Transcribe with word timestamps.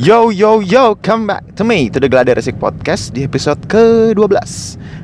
Yo 0.00 0.32
yo 0.32 0.64
yo, 0.64 0.96
come 1.04 1.28
back 1.28 1.44
to 1.60 1.60
me. 1.60 1.92
To 1.92 2.00
the 2.00 2.08
Gladiresik 2.08 2.56
Podcast 2.56 3.12
di 3.12 3.28
episode 3.28 3.60
ke-12 3.68 4.32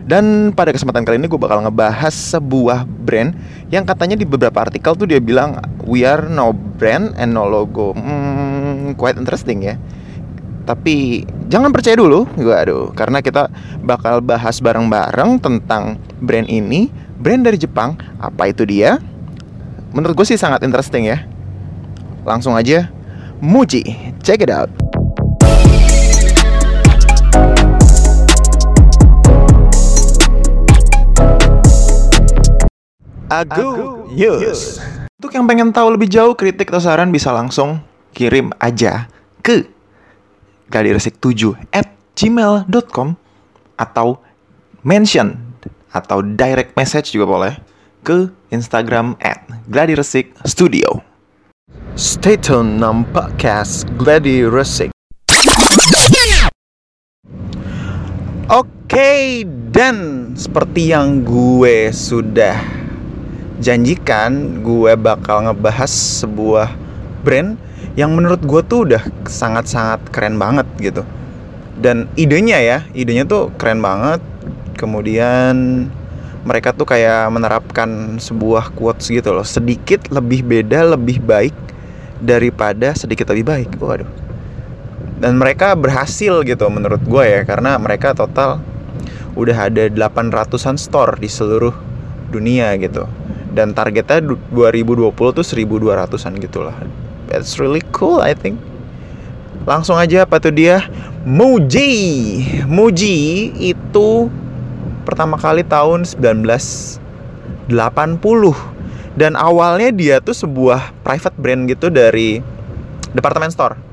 Dan 0.09 0.57
pada 0.57 0.73
kesempatan 0.73 1.05
kali 1.05 1.21
ini 1.21 1.29
gue 1.29 1.37
bakal 1.37 1.61
ngebahas 1.61 2.17
sebuah 2.17 2.89
brand 3.05 3.37
Yang 3.69 3.93
katanya 3.93 4.17
di 4.17 4.25
beberapa 4.25 4.57
artikel 4.65 4.97
tuh 4.97 5.05
dia 5.05 5.21
bilang 5.21 5.61
We 5.85 6.09
are 6.09 6.25
no 6.33 6.57
brand 6.57 7.13
and 7.21 7.37
no 7.37 7.45
logo. 7.45 7.93
Hmm, 7.93 8.97
Quite 8.97 9.21
interesting 9.21 9.69
ya. 9.69 9.77
Tapi 10.65 11.29
jangan 11.53 11.77
percaya 11.77 12.01
dulu. 12.01 12.25
Waduh, 12.41 12.97
karena 12.97 13.21
kita 13.21 13.53
bakal 13.85 14.25
bahas 14.25 14.65
bareng-bareng 14.65 15.45
tentang 15.45 16.01
brand 16.25 16.49
ini 16.49 16.89
Brand 17.21 17.45
dari 17.45 17.61
Jepang, 17.61 18.01
apa 18.17 18.49
itu 18.49 18.65
dia? 18.65 18.97
Menurut 19.93 20.17
gue 20.17 20.25
sih 20.25 20.41
sangat 20.41 20.65
interesting 20.65 21.05
ya. 21.05 21.21
Langsung 22.25 22.57
aja. 22.57 22.89
Muji, 23.45 23.85
check 24.25 24.41
it 24.41 24.49
out 24.49 24.86
Agu 33.27 34.07
News. 34.15 34.81
Untuk 35.19 35.35
yang 35.35 35.45
pengen 35.45 35.75
tahu 35.75 35.93
lebih 35.93 36.09
jauh 36.09 36.33
kritik 36.39 36.71
atau 36.71 36.81
saran 36.81 37.11
bisa 37.11 37.35
langsung 37.35 37.83
kirim 38.17 38.55
aja 38.63 39.11
ke 39.45 39.67
gladiresik7 40.71 41.59
at 41.75 41.91
gmail.com 42.17 43.19
atau 43.77 44.23
mention 44.87 45.37
atau 45.93 46.25
direct 46.25 46.73
message 46.79 47.13
juga 47.13 47.27
boleh 47.29 47.53
ke 48.07 48.31
Instagram 48.55 49.19
at 49.21 49.43
gladiresik 49.69 50.33
studio. 50.47 51.03
Stay 51.97 52.37
tune 52.37 52.79
nam 52.79 53.09
podcast 53.11 53.89
Gladiresik. 53.97 54.93
Oke, 58.47 59.43
dan 59.75 60.31
seperti 60.39 60.95
yang 60.95 61.27
gue 61.27 61.91
sudah 61.91 62.55
janjikan 63.59 64.63
gue 64.63 64.95
bakal 64.95 65.51
ngebahas 65.51 65.91
sebuah 65.91 66.71
brand 67.27 67.59
yang 67.99 68.15
menurut 68.15 68.39
gue 68.47 68.63
tuh 68.63 68.87
udah 68.87 69.03
sangat-sangat 69.27 69.99
keren 70.15 70.39
banget 70.39 70.63
gitu. 70.79 71.03
Dan 71.75 72.07
idenya 72.15 72.63
ya 72.63 72.79
idenya 72.95 73.27
tuh 73.27 73.51
keren 73.59 73.83
banget. 73.83 74.23
Kemudian 74.79 75.91
mereka 76.47 76.71
tuh 76.71 76.87
kayak 76.87 77.27
menerapkan 77.35 78.23
sebuah 78.23 78.71
quotes 78.79 79.11
gitu 79.11 79.35
loh 79.35 79.43
sedikit 79.43 80.07
lebih 80.15 80.47
beda 80.47 80.95
lebih 80.95 81.19
baik 81.19 81.57
daripada 82.23 82.95
sedikit 82.95 83.27
lebih 83.35 83.43
baik. 83.43 83.75
Waduh 83.83 84.26
dan 85.17 85.41
mereka 85.41 85.73
berhasil 85.73 86.45
gitu 86.45 86.67
menurut 86.69 87.01
gue 87.05 87.25
ya 87.25 87.41
karena 87.49 87.77
mereka 87.81 88.13
total 88.13 88.61
udah 89.37 89.69
ada 89.69 89.89
800-an 89.89 90.77
store 90.81 91.17
di 91.21 91.29
seluruh 91.29 91.73
dunia 92.33 92.73
gitu. 92.81 93.09
Dan 93.57 93.73
targetnya 93.73 94.21
2020 94.53 95.17
tuh 95.17 95.45
1200an 95.45 96.33
gitu 96.37 96.61
lah 96.61 96.77
that's 97.29 97.59
really 97.59 97.83
cool 97.93 98.23
I 98.23 98.33
think. 98.33 98.61
Langsung 99.67 99.99
aja 99.99 100.23
apa 100.23 100.39
tuh 100.39 100.55
dia? 100.55 100.87
Muji! 101.27 101.91
Muji 102.71 103.51
itu 103.59 104.31
pertama 105.03 105.35
kali 105.35 105.67
tahun 105.67 106.07
1980 106.07 107.67
dan 109.19 109.33
awalnya 109.35 109.91
dia 109.91 110.17
tuh 110.23 110.37
sebuah 110.37 110.95
private 111.03 111.37
brand 111.41 111.67
gitu 111.67 111.91
dari 111.91 112.39
department 113.11 113.51
store 113.51 113.86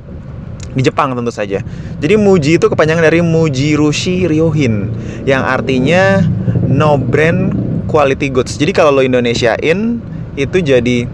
di 0.74 0.82
Jepang 0.82 1.14
tentu 1.14 1.30
saja. 1.30 1.62
Jadi 2.02 2.16
Muji 2.18 2.58
itu 2.58 2.66
kepanjangan 2.70 3.06
dari 3.06 3.22
Muji 3.22 3.78
Rushi 3.78 4.26
Ryohin 4.26 4.90
yang 5.26 5.46
artinya 5.46 6.22
no 6.66 6.98
brand 6.98 7.54
quality 7.86 8.34
goods. 8.34 8.58
Jadi 8.58 8.74
kalau 8.74 8.90
lo 8.90 9.02
Indonesiain 9.06 10.02
itu 10.34 10.58
jadi 10.60 11.06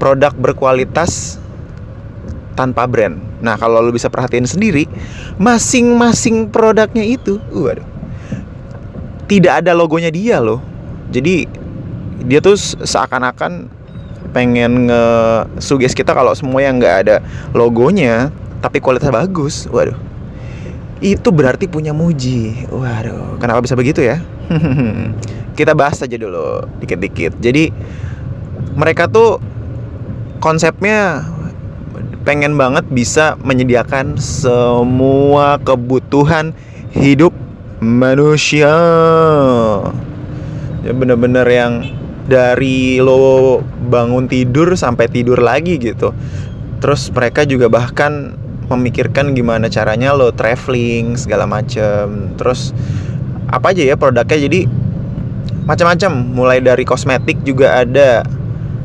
produk 0.00 0.32
berkualitas 0.34 1.38
tanpa 2.56 2.88
brand. 2.88 3.20
Nah, 3.42 3.58
kalau 3.58 3.82
lo 3.82 3.90
bisa 3.90 4.06
perhatiin 4.06 4.46
sendiri, 4.46 4.86
masing-masing 5.36 6.48
produknya 6.48 7.02
itu, 7.02 7.42
waduh. 7.50 7.84
Tidak 9.26 9.64
ada 9.64 9.72
logonya 9.72 10.12
dia 10.12 10.38
loh. 10.38 10.60
Jadi 11.08 11.48
dia 12.22 12.38
tuh 12.38 12.54
seakan-akan 12.58 13.66
pengen 14.32 14.88
nge-suggest 14.88 15.92
kita 15.92 16.16
kalau 16.16 16.32
semua 16.32 16.64
yang 16.64 16.80
nggak 16.80 16.96
ada 17.06 17.16
logonya 17.52 18.32
tapi 18.64 18.78
kualitasnya 18.80 19.12
bagus. 19.12 19.68
Waduh. 19.68 19.98
Itu 21.02 21.34
berarti 21.34 21.66
punya 21.66 21.90
Muji. 21.90 22.70
Waduh, 22.70 23.36
kenapa 23.42 23.60
bisa 23.60 23.74
begitu 23.74 24.00
ya? 24.00 24.22
kita 25.58 25.76
bahas 25.76 26.00
aja 26.00 26.16
dulu 26.16 26.64
dikit-dikit. 26.80 27.36
Jadi 27.42 27.74
mereka 28.78 29.10
tuh 29.10 29.42
konsepnya 30.38 31.26
pengen 32.22 32.54
banget 32.54 32.86
bisa 32.88 33.34
menyediakan 33.42 34.14
semua 34.16 35.58
kebutuhan 35.60 36.54
hidup 36.94 37.34
manusia. 37.82 38.70
Ya 40.86 40.92
bener-bener 40.94 41.46
yang 41.50 42.01
dari 42.26 43.02
lo 43.02 43.58
bangun 43.90 44.30
tidur 44.30 44.74
sampai 44.78 45.10
tidur 45.10 45.42
lagi 45.42 45.78
gitu. 45.78 46.14
Terus 46.78 47.10
mereka 47.14 47.46
juga 47.46 47.70
bahkan 47.70 48.34
memikirkan 48.70 49.34
gimana 49.36 49.68
caranya 49.68 50.14
lo 50.14 50.30
traveling 50.30 51.18
segala 51.18 51.46
macem. 51.46 52.34
Terus 52.38 52.74
apa 53.52 53.76
aja 53.76 53.84
ya 53.84 53.94
produknya 54.00 54.48
jadi 54.48 54.60
macam-macam 55.68 56.12
mulai 56.34 56.58
dari 56.58 56.82
kosmetik 56.82 57.38
juga 57.46 57.84
ada 57.84 58.26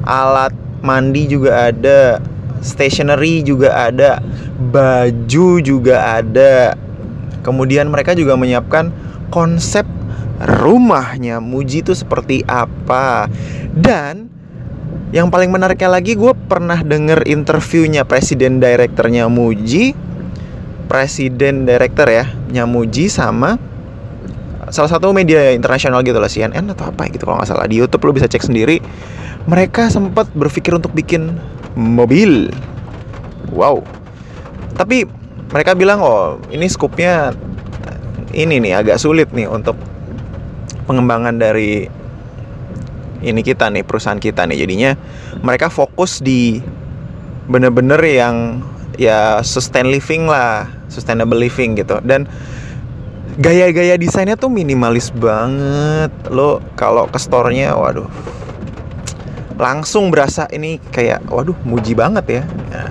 alat 0.06 0.54
mandi 0.86 1.26
juga 1.26 1.72
ada 1.74 2.22
stationery 2.62 3.42
juga 3.42 3.74
ada 3.74 4.22
baju 4.70 5.62
juga 5.62 6.22
ada 6.22 6.78
kemudian 7.42 7.90
mereka 7.90 8.14
juga 8.14 8.38
menyiapkan 8.38 8.94
konsep 9.34 9.88
rumahnya 10.42 11.42
Muji 11.42 11.82
itu 11.82 11.94
seperti 11.98 12.46
apa. 12.46 13.30
Dan 13.74 14.30
yang 15.16 15.32
paling 15.32 15.50
menariknya 15.50 15.88
lagi 15.88 16.20
gue 16.20 16.36
pernah 16.48 16.84
denger 16.84 17.24
interviewnya 17.26 18.04
presiden 18.04 18.60
direkturnya 18.60 19.32
Muji 19.32 19.96
presiden 20.88 21.68
direktur 21.68 22.08
ya 22.08 22.28
Muji 22.64 23.12
sama 23.12 23.60
salah 24.68 24.92
satu 24.92 25.16
media 25.16 25.56
internasional 25.56 26.04
gitu 26.04 26.20
lah 26.20 26.28
CNN 26.28 26.68
atau 26.76 26.92
apa 26.92 27.08
gitu 27.08 27.24
kalau 27.24 27.40
nggak 27.40 27.48
salah. 27.48 27.68
Di 27.68 27.80
YouTube 27.80 28.04
lo 28.08 28.12
bisa 28.16 28.28
cek 28.28 28.44
sendiri. 28.44 28.84
Mereka 29.48 29.88
sempat 29.88 30.28
berpikir 30.36 30.76
untuk 30.76 30.92
bikin 30.92 31.40
mobil. 31.80 32.52
Wow. 33.56 33.80
Tapi 34.76 35.08
mereka 35.56 35.72
bilang 35.72 36.04
oh 36.04 36.36
ini 36.52 36.68
skupnya 36.68 37.32
ini 38.36 38.60
nih 38.60 38.84
agak 38.84 39.00
sulit 39.00 39.32
nih 39.32 39.48
untuk 39.48 39.80
pengembangan 40.88 41.36
dari 41.36 41.86
ini 43.22 43.42
kita 43.44 43.68
nih 43.68 43.84
perusahaan 43.84 44.18
kita 44.18 44.48
nih. 44.48 44.64
Jadinya 44.64 44.92
mereka 45.44 45.68
fokus 45.68 46.24
di 46.24 46.64
bener-bener 47.48 48.00
yang 48.04 48.64
ya 48.98 49.44
sustain 49.46 49.92
living 49.92 50.26
lah 50.26 50.66
sustainable 50.88 51.38
living 51.38 51.76
gitu. 51.78 52.00
Dan 52.02 52.26
gaya-gaya 53.38 54.00
desainnya 54.00 54.40
tuh 54.40 54.50
minimalis 54.50 55.12
banget. 55.14 56.10
Lo 56.32 56.64
kalau 56.80 57.06
ke 57.12 57.20
store-nya 57.20 57.76
waduh 57.76 58.08
langsung 59.58 60.14
berasa 60.14 60.46
ini 60.54 60.78
kayak 60.94 61.26
waduh 61.28 61.58
muji 61.66 61.98
banget 61.98 62.42
ya. 62.42 62.44
Nah, 62.70 62.90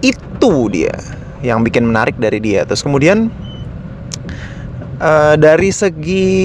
itu 0.00 0.54
dia 0.70 0.94
yang 1.42 1.66
bikin 1.66 1.82
menarik 1.82 2.14
dari 2.16 2.38
dia. 2.38 2.62
Terus 2.62 2.86
kemudian 2.86 3.28
uh, 5.02 5.34
dari 5.34 5.70
segi 5.74 6.38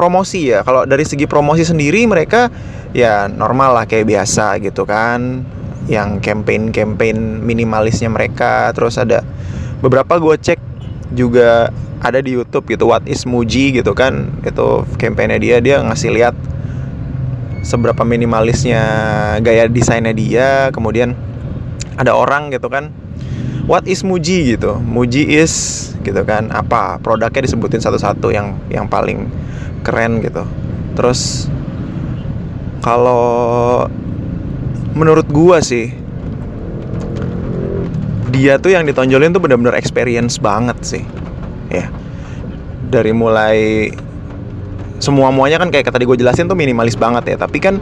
promosi 0.00 0.48
ya. 0.48 0.64
Kalau 0.64 0.88
dari 0.88 1.04
segi 1.04 1.28
promosi 1.28 1.60
sendiri 1.60 2.08
mereka 2.08 2.48
ya 2.96 3.28
normal 3.28 3.76
lah 3.76 3.84
kayak 3.84 4.08
biasa 4.08 4.56
gitu 4.64 4.88
kan. 4.88 5.44
Yang 5.84 6.24
campaign-campaign 6.24 7.44
minimalisnya 7.44 8.08
mereka. 8.08 8.72
Terus 8.72 8.96
ada 8.96 9.20
beberapa 9.84 10.16
gue 10.16 10.40
cek 10.40 10.60
juga 11.12 11.68
ada 12.00 12.24
di 12.24 12.32
YouTube 12.32 12.72
gitu 12.72 12.88
What 12.88 13.04
is 13.04 13.28
Muji 13.28 13.76
gitu 13.76 13.92
kan. 13.92 14.32
Itu 14.40 14.88
kampanye 14.96 15.36
dia 15.36 15.60
dia 15.60 15.84
ngasih 15.84 16.16
lihat 16.16 16.32
seberapa 17.60 18.00
minimalisnya 18.08 18.80
gaya 19.44 19.68
desainnya 19.68 20.16
dia. 20.16 20.48
Kemudian 20.72 21.12
ada 22.00 22.16
orang 22.16 22.48
gitu 22.48 22.72
kan 22.72 22.88
What 23.70 23.86
is 23.86 24.02
Muji 24.02 24.58
gitu. 24.58 24.82
Muji 24.82 25.30
is 25.30 25.94
gitu 26.02 26.26
kan 26.26 26.50
apa 26.50 26.98
produknya 26.98 27.46
disebutin 27.46 27.78
satu-satu 27.78 28.34
yang 28.34 28.58
yang 28.66 28.90
paling 28.90 29.30
keren 29.86 30.18
gitu. 30.18 30.42
Terus 30.98 31.46
kalau 32.82 33.86
menurut 34.98 35.30
gua 35.30 35.62
sih 35.62 35.94
dia 38.34 38.58
tuh 38.58 38.74
yang 38.74 38.82
ditonjolin 38.90 39.30
tuh 39.30 39.38
benar-benar 39.38 39.78
experience 39.78 40.42
banget 40.42 40.78
sih. 40.82 41.04
Ya. 41.70 41.86
Dari 42.90 43.14
mulai 43.14 43.86
semua 44.98 45.30
muanya 45.30 45.62
kan 45.62 45.70
kayak 45.70 45.94
tadi 45.94 46.10
gue 46.10 46.18
jelasin 46.18 46.50
tuh 46.50 46.58
minimalis 46.58 46.98
banget 46.98 47.38
ya. 47.38 47.46
Tapi 47.46 47.62
kan 47.62 47.78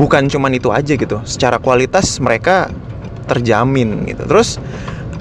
bukan 0.00 0.24
cuman 0.32 0.56
itu 0.56 0.72
aja 0.72 0.96
gitu. 0.96 1.20
Secara 1.28 1.60
kualitas 1.60 2.16
mereka 2.16 2.72
terjamin 3.30 4.10
gitu. 4.10 4.26
Terus 4.26 4.58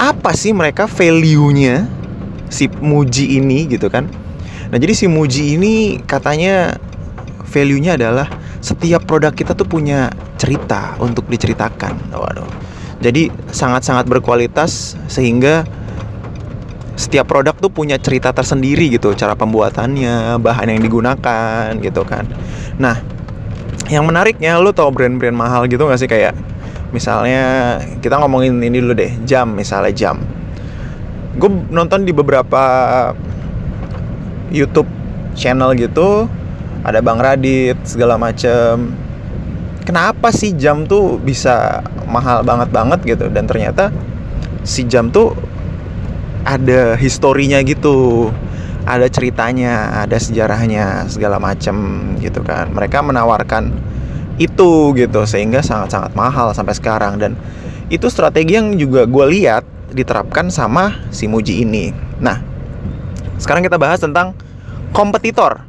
apa 0.01 0.33
sih 0.33 0.49
mereka 0.49 0.89
value-nya 0.89 1.85
si 2.49 2.65
Muji 2.81 3.37
ini 3.37 3.69
gitu 3.69 3.93
kan? 3.93 4.09
Nah 4.73 4.77
jadi 4.81 4.97
si 4.97 5.05
Muji 5.05 5.53
ini 5.53 6.01
katanya 6.01 6.81
value-nya 7.45 7.93
adalah 8.01 8.25
setiap 8.59 9.05
produk 9.05 9.31
kita 9.33 9.53
tuh 9.53 9.69
punya 9.69 10.09
cerita 10.41 10.97
untuk 10.97 11.29
diceritakan. 11.29 12.09
Waduh. 12.09 12.49
Jadi 12.99 13.31
sangat-sangat 13.53 14.09
berkualitas 14.11 14.99
sehingga 15.07 15.63
setiap 16.99 17.31
produk 17.31 17.55
tuh 17.55 17.71
punya 17.71 17.95
cerita 17.95 18.35
tersendiri 18.35 18.91
gitu, 18.91 19.15
cara 19.15 19.31
pembuatannya, 19.31 20.35
bahan 20.43 20.67
yang 20.67 20.83
digunakan 20.83 21.71
gitu 21.79 22.03
kan. 22.03 22.27
Nah, 22.75 22.99
yang 23.87 24.03
menariknya 24.03 24.59
lu 24.59 24.75
tau 24.75 24.91
brand-brand 24.91 25.31
mahal 25.31 25.63
gitu 25.71 25.87
gak 25.87 25.95
sih? 25.95 26.11
Kayak 26.11 26.35
misalnya 26.89 27.77
kita 28.01 28.17
ngomongin 28.17 28.57
ini 28.61 28.81
dulu 28.81 28.93
deh, 28.97 29.13
jam 29.25 29.53
misalnya 29.53 29.93
jam. 29.93 30.17
Gue 31.37 31.49
nonton 31.69 32.03
di 32.03 32.11
beberapa 32.11 32.61
YouTube 34.49 34.89
channel 35.37 35.77
gitu, 35.77 36.25
ada 36.81 36.99
Bang 36.99 37.21
Radit 37.21 37.77
segala 37.85 38.17
macem. 38.17 38.91
Kenapa 39.85 40.29
sih 40.29 40.53
jam 40.53 40.85
tuh 40.85 41.17
bisa 41.17 41.81
mahal 42.05 42.45
banget 42.45 42.69
banget 42.69 42.99
gitu? 43.05 43.25
Dan 43.29 43.49
ternyata 43.49 43.89
si 44.61 44.85
jam 44.85 45.09
tuh 45.09 45.33
ada 46.45 46.93
historinya 46.97 47.61
gitu. 47.65 48.29
Ada 48.89 49.05
ceritanya 49.11 50.01
ada 50.01 50.17
sejarahnya 50.17 51.05
segala 51.09 51.37
macam 51.37 51.75
gitu 52.17 52.41
kan. 52.41 52.73
Mereka 52.73 53.05
menawarkan 53.05 53.69
itu 54.39 54.95
gitu 54.95 55.27
sehingga 55.27 55.59
sangat-sangat 55.59 56.15
mahal 56.15 56.55
sampai 56.55 56.73
sekarang. 56.73 57.19
Dan 57.19 57.35
itu 57.91 58.07
strategi 58.07 58.55
yang 58.55 58.79
juga 58.79 59.03
gue 59.03 59.25
lihat 59.37 59.67
diterapkan 59.91 60.47
sama 60.47 60.95
si 61.11 61.27
Muji 61.27 61.61
ini. 61.61 61.91
Nah 62.23 62.39
sekarang 63.37 63.61
kita 63.61 63.75
bahas 63.75 63.99
tentang 63.99 64.31
kompetitor. 64.95 65.67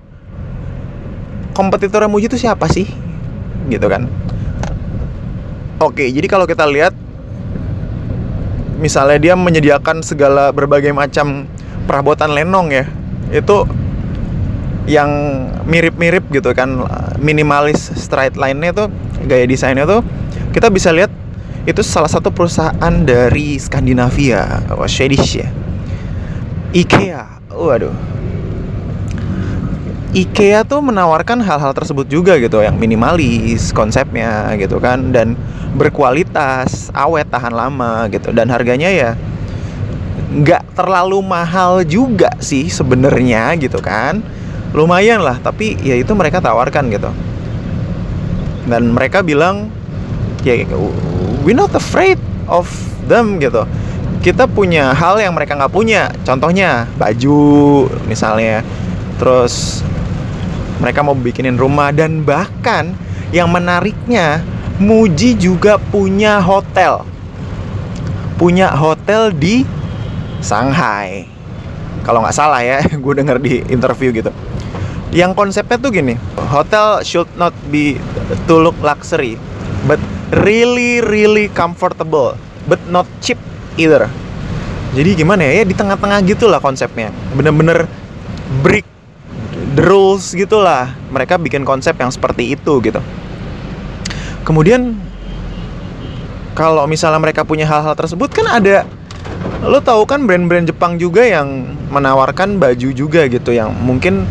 Kompetitor 1.52 2.06
Muji 2.06 2.30
itu 2.30 2.38
siapa 2.38 2.70
sih? 2.70 2.86
Gitu 3.66 3.84
kan. 3.90 4.06
Oke 5.82 6.06
jadi 6.06 6.30
kalau 6.30 6.46
kita 6.46 6.64
lihat 6.70 6.94
misalnya 8.80 9.18
dia 9.20 9.34
menyediakan 9.36 10.00
segala 10.00 10.54
berbagai 10.56 10.94
macam 10.94 11.44
perabotan 11.84 12.32
lenong 12.32 12.72
ya 12.72 12.84
itu 13.28 13.68
yang 14.88 15.10
mirip-mirip 15.68 16.24
gitu 16.32 16.56
kan 16.56 16.84
minimalis 17.20 17.92
straight 17.98 18.34
line-nya 18.34 18.72
tuh 18.72 18.88
gaya 19.28 19.44
desainnya 19.44 19.84
tuh 19.84 20.00
kita 20.50 20.72
bisa 20.72 20.90
lihat 20.90 21.12
itu 21.68 21.84
salah 21.84 22.08
satu 22.08 22.32
perusahaan 22.32 22.94
dari 23.04 23.60
Skandinavia, 23.60 24.72
oh, 24.72 24.88
Swedish 24.88 25.44
ya. 25.44 25.48
IKEA, 26.72 27.44
waduh, 27.52 27.92
IKEA 30.16 30.64
tuh 30.64 30.80
menawarkan 30.80 31.44
hal-hal 31.44 31.76
tersebut 31.76 32.08
juga 32.08 32.40
gitu 32.40 32.64
yang 32.64 32.80
minimalis 32.80 33.70
konsepnya 33.76 34.56
gitu 34.56 34.80
kan 34.80 35.12
dan 35.12 35.36
berkualitas 35.76 36.88
awet 36.96 37.28
tahan 37.28 37.52
lama 37.54 38.08
gitu. 38.08 38.32
Dan 38.32 38.48
harganya 38.48 38.88
ya 38.88 39.10
nggak 40.30 40.78
terlalu 40.78 41.20
mahal 41.20 41.82
juga 41.82 42.30
sih 42.38 42.70
sebenarnya 42.70 43.54
gitu 43.58 43.82
kan 43.82 44.22
lumayan 44.70 45.18
lah 45.18 45.38
tapi 45.42 45.74
ya 45.82 45.98
itu 45.98 46.14
mereka 46.14 46.38
tawarkan 46.38 46.90
gitu. 46.90 47.10
Dan 48.66 48.94
mereka 48.94 49.24
bilang 49.24 49.72
ya 50.46 50.54
we 51.42 51.52
not 51.56 51.72
afraid 51.74 52.18
of 52.46 52.68
them 53.10 53.42
gitu. 53.42 53.66
Kita 54.20 54.44
punya 54.44 54.92
hal 54.92 55.16
yang 55.18 55.32
mereka 55.32 55.56
nggak 55.56 55.72
punya. 55.72 56.12
Contohnya 56.22 56.84
baju 57.00 57.88
misalnya. 58.04 58.60
Terus 59.16 59.80
mereka 60.78 61.00
mau 61.00 61.16
bikinin 61.16 61.56
rumah. 61.56 61.88
Dan 61.88 62.20
bahkan 62.20 62.92
yang 63.32 63.48
menariknya 63.48 64.44
Muji 64.80 65.36
juga 65.36 65.76
punya 65.76 66.40
hotel. 66.40 67.04
Punya 68.40 68.72
hotel 68.72 69.28
di 69.32 69.64
Shanghai. 70.40 71.28
Kalau 72.00 72.24
nggak 72.24 72.32
salah 72.32 72.64
ya 72.64 72.80
gue 73.04 73.12
denger 73.12 73.36
di 73.40 73.60
interview 73.68 74.08
gitu 74.08 74.32
yang 75.10 75.34
konsepnya 75.34 75.78
tuh 75.78 75.90
gini 75.90 76.14
hotel 76.50 77.02
should 77.02 77.28
not 77.34 77.54
be 77.70 77.98
to 78.46 78.54
look 78.58 78.78
luxury 78.82 79.34
but 79.86 79.98
really 80.46 81.02
really 81.02 81.50
comfortable 81.50 82.38
but 82.70 82.78
not 82.90 83.06
cheap 83.18 83.38
either. 83.80 84.06
Jadi 84.90 85.22
gimana 85.22 85.46
ya, 85.46 85.62
ya 85.62 85.64
di 85.66 85.74
tengah-tengah 85.74 86.18
gitu 86.26 86.50
lah 86.50 86.58
konsepnya. 86.58 87.14
Bener-bener 87.34 87.86
brick 88.62 88.82
the 89.78 89.82
rules 89.86 90.34
gitulah. 90.34 90.90
Mereka 91.14 91.38
bikin 91.38 91.62
konsep 91.62 91.94
yang 91.94 92.10
seperti 92.10 92.58
itu 92.58 92.82
gitu. 92.82 92.98
Kemudian 94.42 94.98
kalau 96.58 96.90
misalnya 96.90 97.22
mereka 97.22 97.46
punya 97.46 97.64
hal-hal 97.70 97.94
tersebut 97.94 98.34
kan 98.34 98.50
ada 98.50 98.82
lo 99.62 99.78
tahu 99.78 100.02
kan 100.08 100.26
brand-brand 100.26 100.66
Jepang 100.66 100.98
juga 100.98 101.22
yang 101.22 101.70
menawarkan 101.92 102.58
baju 102.58 102.88
juga 102.90 103.30
gitu 103.30 103.54
yang 103.54 103.70
mungkin 103.86 104.26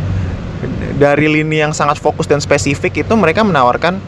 dari 0.99 1.31
lini 1.31 1.63
yang 1.63 1.71
sangat 1.71 1.99
fokus 1.99 2.27
dan 2.27 2.43
spesifik 2.43 3.07
itu 3.07 3.13
mereka 3.15 3.43
menawarkan 3.47 3.99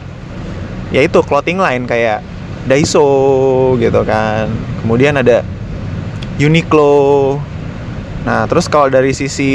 yaitu 0.92 1.24
clothing 1.24 1.56
line 1.56 1.88
kayak 1.88 2.20
Daiso 2.68 3.74
gitu 3.80 4.04
kan. 4.06 4.46
Kemudian 4.84 5.18
ada 5.18 5.42
Uniqlo. 6.38 7.40
Nah 8.22 8.46
terus 8.46 8.70
kalau 8.70 8.86
dari 8.92 9.10
sisi 9.16 9.52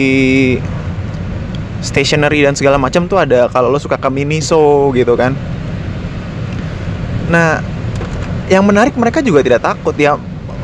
stationery 1.79 2.43
dan 2.43 2.57
segala 2.57 2.81
macam 2.81 3.05
tuh 3.05 3.21
ada 3.21 3.47
kalau 3.53 3.69
lo 3.69 3.79
suka 3.79 3.95
ke 3.95 4.09
Miniso 4.09 4.91
gitu 4.91 5.13
kan. 5.13 5.37
Nah 7.29 7.61
yang 8.49 8.65
menarik 8.65 8.97
mereka 8.97 9.21
juga 9.21 9.45
tidak 9.45 9.61
takut 9.63 9.93
ya. 9.95 10.17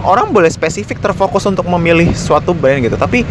Orang 0.03 0.35
boleh 0.35 0.51
spesifik 0.51 0.99
terfokus 0.99 1.47
untuk 1.47 1.63
memilih 1.63 2.11
suatu 2.11 2.51
brand 2.51 2.83
gitu 2.83 2.99
tapi 2.99 3.23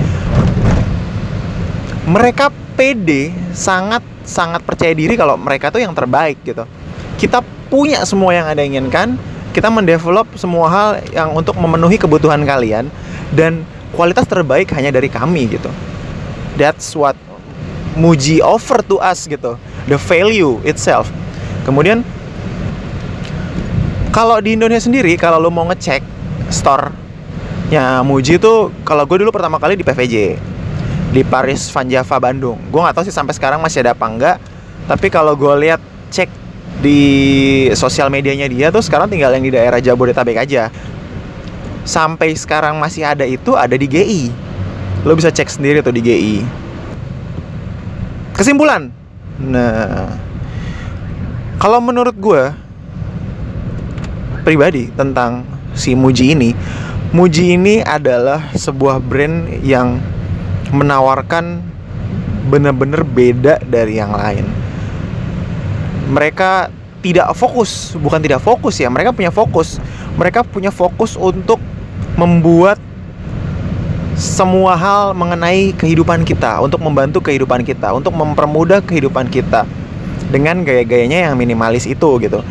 mereka 2.08 2.48
pede 2.82 3.30
sangat 3.54 4.02
sangat 4.26 4.58
percaya 4.66 4.90
diri 4.90 5.14
kalau 5.14 5.38
mereka 5.38 5.70
tuh 5.70 5.78
yang 5.78 5.94
terbaik 5.94 6.42
gitu. 6.42 6.66
Kita 7.14 7.38
punya 7.70 8.02
semua 8.02 8.34
yang 8.34 8.50
ada 8.50 8.58
inginkan 8.58 9.14
kita 9.54 9.70
mendevelop 9.70 10.26
semua 10.34 10.66
hal 10.66 10.88
yang 11.14 11.30
untuk 11.30 11.54
memenuhi 11.54 11.94
kebutuhan 11.94 12.42
kalian 12.42 12.90
dan 13.30 13.62
kualitas 13.94 14.26
terbaik 14.26 14.66
hanya 14.74 14.90
dari 14.90 15.06
kami 15.06 15.46
gitu. 15.46 15.70
That's 16.58 16.98
what 16.98 17.14
Muji 17.94 18.42
offer 18.42 18.82
to 18.90 18.98
us 18.98 19.30
gitu. 19.30 19.54
The 19.86 20.00
value 20.00 20.58
itself. 20.66 21.06
Kemudian 21.62 22.02
kalau 24.10 24.42
di 24.42 24.58
Indonesia 24.58 24.90
sendiri 24.90 25.14
kalau 25.14 25.38
lo 25.38 25.54
mau 25.54 25.70
ngecek 25.70 26.02
store 26.50 26.90
ya 27.70 28.02
Muji 28.02 28.42
itu 28.42 28.74
kalau 28.82 29.06
gue 29.06 29.22
dulu 29.22 29.30
pertama 29.30 29.62
kali 29.62 29.78
di 29.78 29.86
PVJ 29.86 30.50
di 31.12 31.22
Paris 31.22 31.68
Van 31.70 31.86
Java 31.86 32.16
Bandung. 32.18 32.58
Gue 32.72 32.80
nggak 32.80 32.96
tahu 32.96 33.04
sih 33.04 33.14
sampai 33.14 33.36
sekarang 33.36 33.60
masih 33.60 33.84
ada 33.84 33.92
apa 33.92 34.06
enggak 34.08 34.36
tapi 34.90 35.06
kalau 35.12 35.38
gue 35.38 35.54
lihat 35.62 35.78
cek 36.10 36.26
di 36.82 37.00
sosial 37.78 38.10
medianya 38.10 38.50
dia 38.50 38.74
tuh 38.74 38.82
sekarang 38.82 39.06
tinggal 39.06 39.30
yang 39.30 39.44
di 39.46 39.52
daerah 39.54 39.78
Jabodetabek 39.78 40.40
aja. 40.40 40.72
Sampai 41.82 42.34
sekarang 42.34 42.78
masih 42.78 43.06
ada 43.06 43.26
itu 43.26 43.54
ada 43.54 43.74
di 43.74 43.86
GI 43.86 44.22
lo 45.02 45.18
bisa 45.18 45.34
cek 45.34 45.50
sendiri 45.50 45.82
tuh 45.82 45.90
di 45.90 45.98
GI 45.98 46.62
Kesimpulan. 48.32 48.88
Nah, 49.42 50.08
kalau 51.60 51.84
menurut 51.84 52.16
gue 52.16 52.42
pribadi 54.42 54.88
tentang 54.96 55.44
si 55.76 55.92
Muji 55.92 56.32
ini, 56.32 56.50
Muji 57.12 57.60
ini 57.60 57.84
adalah 57.84 58.50
sebuah 58.56 59.04
brand 59.04 59.46
yang 59.60 60.00
menawarkan 60.72 61.60
benar-benar 62.48 63.04
beda 63.04 63.60
dari 63.62 64.00
yang 64.00 64.10
lain. 64.10 64.48
Mereka 66.10 66.72
tidak 67.04 67.32
fokus, 67.36 67.94
bukan 67.98 68.18
tidak 68.24 68.40
fokus 68.40 68.80
ya, 68.80 68.88
mereka 68.88 69.12
punya 69.14 69.30
fokus. 69.30 69.78
Mereka 70.16 70.44
punya 70.48 70.72
fokus 70.72 71.16
untuk 71.16 71.60
membuat 72.16 72.76
semua 74.16 74.76
hal 74.76 75.16
mengenai 75.16 75.72
kehidupan 75.72 76.24
kita, 76.24 76.60
untuk 76.60 76.80
membantu 76.84 77.24
kehidupan 77.24 77.64
kita, 77.64 77.92
untuk 77.96 78.12
mempermudah 78.12 78.84
kehidupan 78.84 79.28
kita 79.32 79.64
dengan 80.28 80.64
gaya-gayanya 80.64 81.30
yang 81.30 81.34
minimalis 81.36 81.88
itu 81.88 82.20
gitu. 82.20 82.44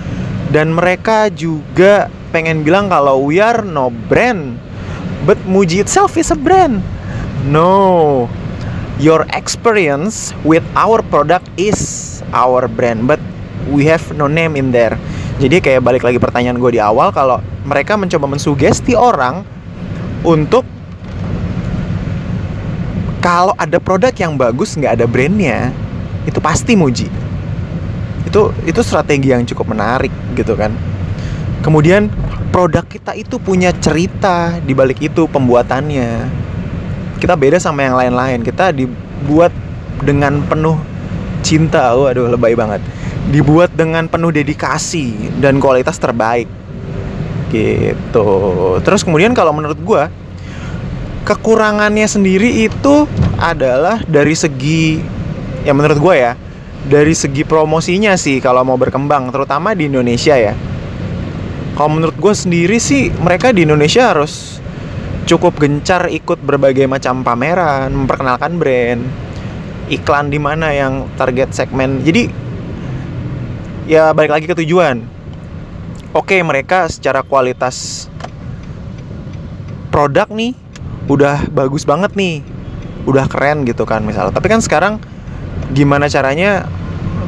Dan 0.51 0.75
mereka 0.75 1.31
juga 1.31 2.11
pengen 2.35 2.63
bilang 2.65 2.91
kalau 2.91 3.23
we 3.23 3.39
are 3.39 3.61
no 3.61 3.91
brand 4.09 4.55
but 5.27 5.37
Muji 5.45 5.83
itself 5.83 6.15
is 6.15 6.31
a 6.31 6.39
brand 6.39 6.79
no. 7.47 8.27
Your 9.01 9.25
experience 9.33 10.29
with 10.45 10.61
our 10.77 11.01
product 11.01 11.49
is 11.57 12.21
our 12.37 12.69
brand 12.69 13.09
but 13.09 13.17
we 13.73 13.89
have 13.89 14.05
no 14.13 14.29
name 14.29 14.53
in 14.53 14.69
there. 14.69 14.93
Jadi 15.41 15.57
kayak 15.57 15.81
balik 15.81 16.05
lagi 16.05 16.21
pertanyaan 16.21 16.61
gue 16.61 16.77
di 16.77 16.81
awal 16.81 17.09
kalau 17.09 17.41
mereka 17.65 17.97
mencoba 17.97 18.29
mensugesti 18.29 18.93
orang 18.93 19.41
untuk 20.21 20.61
kalau 23.25 23.57
ada 23.57 23.81
produk 23.81 24.13
yang 24.13 24.37
bagus 24.37 24.77
nggak 24.77 25.01
ada 25.01 25.05
brandnya 25.09 25.73
itu 26.29 26.37
pasti 26.37 26.77
muji. 26.77 27.09
Itu 28.25 28.53
itu 28.69 28.85
strategi 28.85 29.33
yang 29.33 29.45
cukup 29.49 29.73
menarik 29.73 30.13
gitu 30.37 30.53
kan. 30.53 30.73
Kemudian 31.65 32.09
produk 32.53 32.85
kita 32.85 33.17
itu 33.17 33.41
punya 33.41 33.73
cerita 33.81 34.57
di 34.61 34.73
balik 34.77 35.01
itu 35.01 35.25
pembuatannya 35.25 36.40
kita 37.21 37.37
beda 37.37 37.61
sama 37.61 37.85
yang 37.85 37.93
lain-lain. 37.93 38.41
Kita 38.41 38.73
dibuat 38.73 39.53
dengan 40.01 40.41
penuh 40.49 40.81
cinta. 41.45 41.93
Waduh 41.93 42.33
lebay 42.33 42.57
banget. 42.57 42.81
Dibuat 43.29 43.69
dengan 43.77 44.09
penuh 44.09 44.33
dedikasi 44.33 45.37
dan 45.37 45.61
kualitas 45.61 46.01
terbaik. 46.01 46.49
Gitu. 47.53 48.29
Terus 48.81 49.05
kemudian 49.05 49.37
kalau 49.37 49.53
menurut 49.53 49.77
gue 49.77 50.03
kekurangannya 51.21 52.09
sendiri 52.09 52.65
itu 52.65 53.05
adalah 53.37 54.01
dari 54.09 54.33
segi 54.33 54.97
ya 55.61 55.69
menurut 55.77 56.01
gue 56.01 56.15
ya 56.17 56.33
dari 56.81 57.13
segi 57.13 57.45
promosinya 57.45 58.17
sih 58.17 58.41
kalau 58.41 58.65
mau 58.65 58.73
berkembang 58.73 59.29
terutama 59.29 59.77
di 59.77 59.85
Indonesia 59.85 60.33
ya. 60.33 60.57
Kalau 61.77 61.93
menurut 61.93 62.17
gue 62.17 62.33
sendiri 62.33 62.81
sih 62.81 63.13
mereka 63.21 63.53
di 63.53 63.63
Indonesia 63.69 64.09
harus 64.09 64.60
cukup 65.25 65.57
gencar 65.61 66.09
ikut 66.09 66.41
berbagai 66.41 66.85
macam 66.89 67.21
pameran 67.21 67.93
memperkenalkan 67.93 68.57
brand. 68.57 69.01
Iklan 69.91 70.31
di 70.31 70.39
mana 70.39 70.71
yang 70.71 71.11
target 71.19 71.51
segmen. 71.51 71.99
Jadi 72.01 72.31
ya 73.91 74.15
balik 74.15 74.31
lagi 74.31 74.45
ke 74.47 74.55
tujuan. 74.63 75.03
Oke 76.15 76.39
mereka 76.43 76.87
secara 76.87 77.23
kualitas 77.23 78.07
produk 79.91 80.27
nih 80.31 80.55
udah 81.11 81.47
bagus 81.51 81.83
banget 81.83 82.15
nih. 82.15 82.39
Udah 83.03 83.27
keren 83.27 83.67
gitu 83.67 83.83
kan 83.83 84.05
misalnya. 84.07 84.31
Tapi 84.31 84.47
kan 84.47 84.63
sekarang 84.63 84.93
gimana 85.75 86.07
caranya 86.07 86.67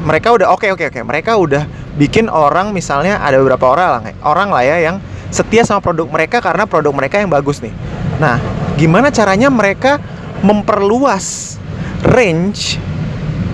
mereka 0.03 0.35
udah 0.35 0.51
oke 0.51 0.63
okay, 0.63 0.69
oke 0.71 0.83
okay, 0.83 0.87
oke. 0.87 0.99
Okay. 0.99 1.03
mereka 1.03 1.31
udah 1.35 1.63
bikin 1.99 2.31
orang 2.31 2.73
misalnya 2.73 3.21
ada 3.21 3.37
beberapa 3.37 3.69
orang 3.69 4.17
orang 4.25 4.49
lah 4.49 4.63
ya 4.65 4.77
yang 4.81 4.97
setia 5.33 5.65
sama 5.65 5.81
produk 5.81 6.05
mereka 6.05 6.37
karena 6.39 6.69
produk 6.69 6.93
mereka 6.93 7.17
yang 7.17 7.33
bagus 7.33 7.57
nih. 7.59 7.73
Nah 8.21 8.37
gimana 8.77 9.09
caranya 9.09 9.49
mereka 9.49 9.97
memperluas 10.45 11.57
range 12.05 12.77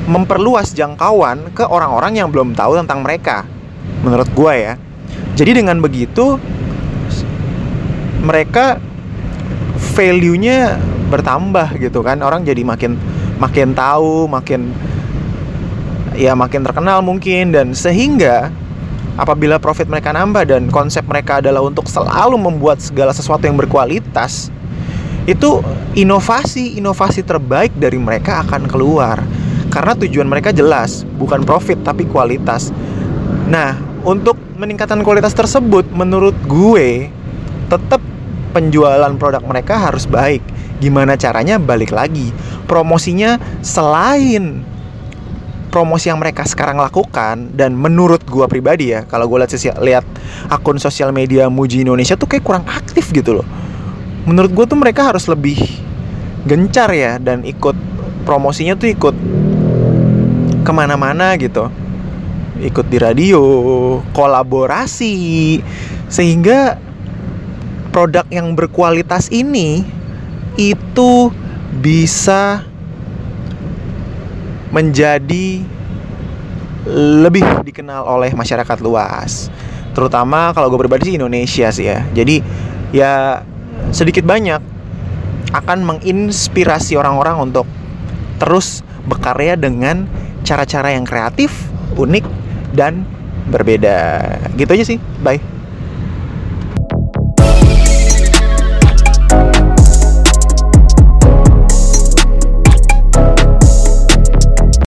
memperluas 0.09 0.73
jangkauan 0.73 1.53
ke 1.53 1.61
orang-orang 1.61 2.17
yang 2.17 2.33
belum 2.33 2.57
tahu 2.57 2.81
tentang 2.81 3.05
mereka? 3.05 3.45
Menurut 4.01 4.27
gue 4.33 4.53
ya. 4.57 4.73
Jadi 5.37 5.61
dengan 5.61 5.77
begitu 5.79 6.41
mereka 8.25 8.81
value-nya 9.95 10.81
bertambah 11.13 11.77
gitu 11.77 12.01
kan. 12.01 12.19
Orang 12.25 12.43
jadi 12.43 12.65
makin 12.65 12.97
makin 13.37 13.71
tahu 13.77 14.25
makin 14.27 14.73
ya 16.17 16.33
makin 16.33 16.65
terkenal 16.65 17.05
mungkin. 17.05 17.53
Dan 17.53 17.77
sehingga 17.77 18.49
apabila 19.19 19.59
profit 19.59 19.91
mereka 19.91 20.15
nambah 20.15 20.47
dan 20.47 20.71
konsep 20.71 21.03
mereka 21.03 21.43
adalah 21.43 21.59
untuk 21.59 21.91
selalu 21.91 22.39
membuat 22.39 22.79
segala 22.79 23.11
sesuatu 23.11 23.43
yang 23.43 23.59
berkualitas 23.59 24.47
itu 25.27 25.59
inovasi 25.99 26.79
inovasi 26.79 27.21
terbaik 27.27 27.75
dari 27.75 27.99
mereka 27.99 28.47
akan 28.47 28.65
keluar 28.71 29.19
karena 29.69 29.93
tujuan 29.99 30.25
mereka 30.25 30.55
jelas 30.55 31.03
bukan 31.19 31.43
profit 31.43 31.83
tapi 31.83 32.07
kualitas 32.07 32.71
nah 33.51 33.75
untuk 34.07 34.39
meningkatkan 34.55 35.03
kualitas 35.03 35.35
tersebut 35.35 35.83
menurut 35.91 36.33
gue 36.47 37.11
tetap 37.67 38.01
penjualan 38.51 39.13
produk 39.15 39.43
mereka 39.45 39.77
harus 39.77 40.09
baik. 40.09 40.41
Gimana 40.81 41.13
caranya? 41.15 41.61
Balik 41.61 41.93
lagi. 41.93 42.33
Promosinya 42.65 43.37
selain 43.61 44.65
promosi 45.69 46.09
yang 46.09 46.19
mereka 46.19 46.43
sekarang 46.43 46.81
lakukan 46.81 47.53
dan 47.53 47.77
menurut 47.77 48.25
gua 48.27 48.49
pribadi 48.49 48.91
ya, 48.91 49.05
kalau 49.05 49.29
gua 49.29 49.45
lihat 49.45 49.79
lihat 49.79 50.05
akun 50.49 50.81
sosial 50.81 51.13
media 51.13 51.47
Muji 51.47 51.85
Indonesia 51.85 52.17
tuh 52.17 52.27
kayak 52.27 52.43
kurang 52.43 52.65
aktif 52.67 53.13
gitu 53.13 53.41
loh. 53.41 53.47
Menurut 54.27 54.51
gua 54.51 54.65
tuh 54.67 54.77
mereka 54.77 55.07
harus 55.07 55.29
lebih 55.29 55.57
gencar 56.43 56.91
ya 56.91 57.21
dan 57.21 57.45
ikut 57.45 57.77
promosinya 58.27 58.75
tuh 58.75 58.89
ikut 58.91 59.15
ke 60.63 60.71
mana-mana 60.71 61.33
gitu 61.39 61.71
ikut 62.59 62.85
di 62.91 62.97
radio 62.99 63.41
kolaborasi 64.11 65.15
sehingga 66.11 66.75
produk 67.89 68.27
yang 68.29 68.53
berkualitas 68.53 69.31
ini 69.31 69.81
itu 70.59 71.31
bisa 71.79 72.68
menjadi 74.69 75.61
lebih 77.25 77.45
dikenal 77.65 78.05
oleh 78.05 78.33
masyarakat 78.33 78.77
luas 78.81 79.49
terutama 79.93 80.53
kalau 80.53 80.69
gue 80.69 80.79
pribadi 80.79 81.13
sih 81.13 81.15
Indonesia 81.17 81.67
sih 81.73 81.85
ya 81.89 82.05
jadi 82.13 82.41
ya 82.93 83.13
sedikit 83.89 84.25
banyak 84.25 84.61
akan 85.53 85.81
menginspirasi 85.81 86.93
orang-orang 86.93 87.49
untuk 87.49 87.65
terus 88.37 88.85
berkarya 89.09 89.57
dengan 89.57 90.05
cara-cara 90.45 90.93
yang 90.93 91.03
kreatif, 91.03 91.51
unik, 91.97 92.25
dan 92.77 93.03
berbeda. 93.49 94.23
Gitu 94.55 94.69
aja 94.69 94.85
sih. 94.85 94.97
Bye. 95.25 95.58